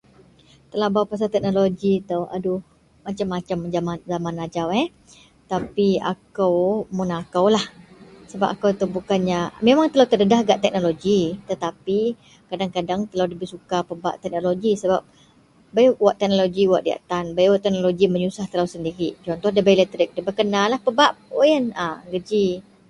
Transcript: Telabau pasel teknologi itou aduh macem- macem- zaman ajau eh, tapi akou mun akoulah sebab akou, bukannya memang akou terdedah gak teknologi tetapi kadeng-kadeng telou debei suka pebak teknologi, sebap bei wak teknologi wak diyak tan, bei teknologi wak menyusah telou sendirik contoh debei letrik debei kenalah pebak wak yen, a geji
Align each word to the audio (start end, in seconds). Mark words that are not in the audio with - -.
Telabau 0.71 1.03
pasel 1.09 1.29
teknologi 1.33 1.91
itou 2.01 2.21
aduh 2.35 2.61
macem- 3.05 3.31
macem- 3.33 3.71
zaman 4.11 4.35
ajau 4.45 4.67
eh, 4.81 4.87
tapi 5.51 5.87
akou 6.13 6.57
mun 6.95 7.11
akoulah 7.21 7.65
sebab 8.31 8.47
akou, 8.53 8.69
bukannya 8.97 9.39
memang 9.67 9.85
akou 9.85 10.09
terdedah 10.11 10.41
gak 10.47 10.61
teknologi 10.63 11.21
tetapi 11.49 11.99
kadeng-kadeng 12.49 13.01
telou 13.09 13.27
debei 13.29 13.51
suka 13.53 13.77
pebak 13.89 14.15
teknologi, 14.23 14.71
sebap 14.81 15.03
bei 15.75 15.87
wak 16.03 16.17
teknologi 16.21 16.63
wak 16.71 16.83
diyak 16.85 17.01
tan, 17.09 17.25
bei 17.37 17.53
teknologi 17.65 18.03
wak 18.09 18.13
menyusah 18.15 18.45
telou 18.51 18.67
sendirik 18.73 19.13
contoh 19.25 19.51
debei 19.55 19.75
letrik 19.79 20.09
debei 20.17 20.33
kenalah 20.39 20.79
pebak 20.85 21.11
wak 21.37 21.45
yen, 21.51 21.65
a 21.85 22.01
geji 22.11 22.45